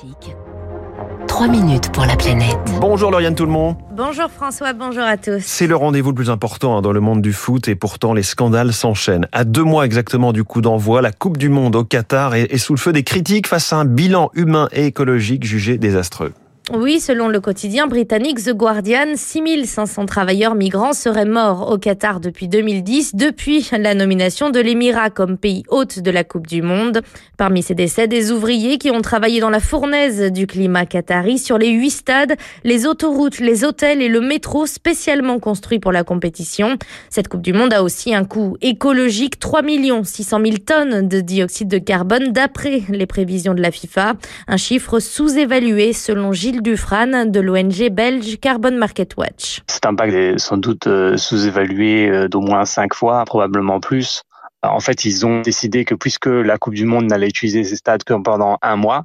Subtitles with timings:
[0.00, 0.36] Classique.
[1.28, 2.58] 3 minutes pour la planète.
[2.80, 3.76] Bonjour Lauriane tout le monde.
[3.92, 5.42] Bonjour François, bonjour à tous.
[5.44, 8.22] C'est le rendez-vous le plus important hein, dans le monde du foot et pourtant les
[8.22, 9.26] scandales s'enchaînent.
[9.32, 12.74] À deux mois exactement du coup d'envoi, la Coupe du Monde au Qatar est sous
[12.74, 16.32] le feu des critiques face à un bilan humain et écologique jugé désastreux.
[16.72, 22.46] Oui, selon le quotidien britannique The Guardian, 6500 travailleurs migrants seraient morts au Qatar depuis
[22.46, 27.00] 2010, depuis la nomination de l'Émirat comme pays hôte de la Coupe du Monde.
[27.36, 31.58] Parmi ces décès, des ouvriers qui ont travaillé dans la fournaise du climat qatari sur
[31.58, 36.76] les huit stades, les autoroutes, les hôtels et le métro spécialement construits pour la compétition.
[37.08, 39.62] Cette Coupe du Monde a aussi un coût écologique, 3
[40.04, 44.14] 600 000 tonnes de dioxyde de carbone d'après les prévisions de la FIFA.
[44.46, 49.60] Un chiffre sous-évalué selon Gilles Dufran de l'ONG belge Carbon Market Watch.
[49.66, 54.22] Cet impact est sans doute euh, sous-évalué euh, d'au moins cinq fois, probablement plus.
[54.62, 58.04] En fait, ils ont décidé que puisque la Coupe du Monde n'allait utiliser ces stades
[58.04, 59.04] que pendant un mois,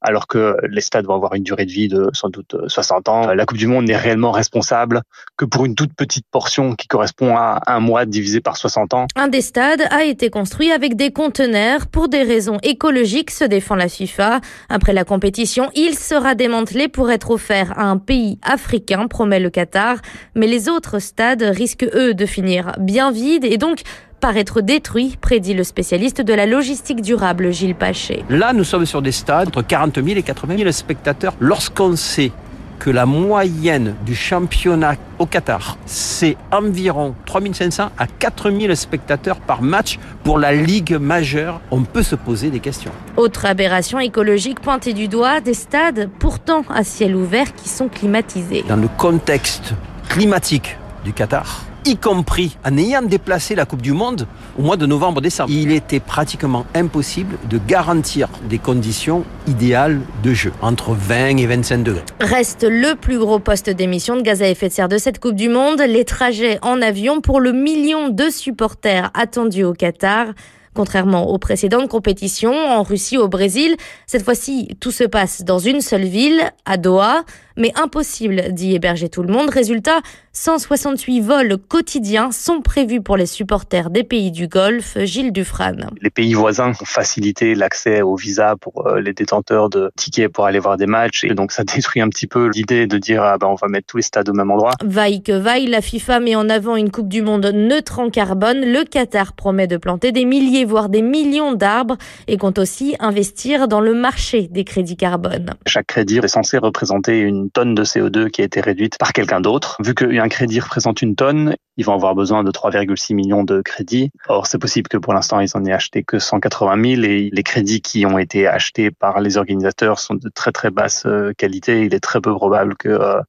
[0.00, 3.34] alors que les stades vont avoir une durée de vie de sans doute 60 ans,
[3.34, 5.02] la Coupe du Monde n'est réellement responsable
[5.36, 9.06] que pour une toute petite portion qui correspond à un mois divisé par 60 ans.
[9.16, 13.74] Un des stades a été construit avec des conteneurs pour des raisons écologiques, se défend
[13.74, 14.40] la FIFA.
[14.68, 19.50] Après la compétition, il sera démantelé pour être offert à un pays africain, promet le
[19.50, 19.96] Qatar.
[20.36, 23.82] Mais les autres stades risquent, eux, de finir bien vides et donc
[24.22, 28.24] par être détruit, prédit le spécialiste de la logistique durable Gilles Paché.
[28.30, 31.34] Là, nous sommes sur des stades entre 40 000 et 80 000 spectateurs.
[31.40, 32.30] Lorsqu'on sait
[32.78, 39.98] que la moyenne du championnat au Qatar, c'est environ 3500 à 4000 spectateurs par match
[40.22, 42.92] pour la Ligue majeure, on peut se poser des questions.
[43.16, 48.64] Autre aberration écologique pointée du doigt, des stades pourtant à ciel ouvert qui sont climatisés.
[48.68, 49.74] Dans le contexte
[50.08, 54.26] climatique du Qatar, y compris en ayant déplacé la Coupe du Monde
[54.58, 55.50] au mois de novembre-décembre.
[55.50, 61.82] Il était pratiquement impossible de garantir des conditions idéales de jeu, entre 20 et 25
[61.82, 62.02] degrés.
[62.20, 65.34] Reste le plus gros poste d'émission de gaz à effet de serre de cette Coupe
[65.34, 70.26] du Monde, les trajets en avion pour le million de supporters attendus au Qatar.
[70.74, 73.76] Contrairement aux précédentes compétitions, en Russie ou au Brésil,
[74.06, 77.24] cette fois-ci, tout se passe dans une seule ville, à Doha,
[77.56, 79.50] mais impossible d'y héberger tout le monde.
[79.50, 80.00] Résultat,
[80.32, 84.96] 168 vols quotidiens sont prévus pour les supporters des pays du Golfe.
[85.04, 85.72] Gilles Dufran.
[86.00, 90.46] Les pays voisins ont facilité l'accès au visa pour euh, les détenteurs de tickets pour
[90.46, 93.36] aller voir des matchs et donc ça détruit un petit peu l'idée de dire ah
[93.38, 94.72] ben on va mettre tous les stades au même endroit.
[94.82, 98.60] Vaille que vaille, la FIFA met en avant une Coupe du Monde neutre en carbone.
[98.60, 101.96] Le Qatar promet de planter des milliers voire des millions d'arbres
[102.26, 105.54] et compte aussi investir dans le marché des crédits carbone.
[105.66, 109.12] Chaque crédit est censé représenter une une tonne de CO2 qui a été réduite par
[109.12, 109.76] quelqu'un d'autre.
[109.84, 114.10] Vu qu'un crédit représente une tonne, ils vont avoir besoin de 3,6 millions de crédits.
[114.28, 117.42] Or, c'est possible que pour l'instant, ils en aient acheté que 180 000 et les
[117.42, 121.84] crédits qui ont été achetés par les organisateurs sont de très très basse euh, qualité.
[121.84, 123.20] Il est très peu probable que euh,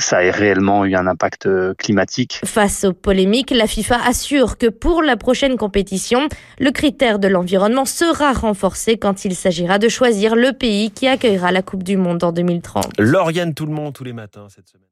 [0.00, 2.40] ça ait réellement eu un impact euh, climatique.
[2.44, 6.28] Face aux polémiques, la FIFA assure que pour la prochaine compétition,
[6.58, 11.52] le critère de l'environnement sera renforcé quand il s'agira de choisir le pays qui accueillera
[11.52, 12.92] la Coupe du Monde en 2030.
[12.98, 14.86] Lauriane tout le monde tous les matins cette semaine.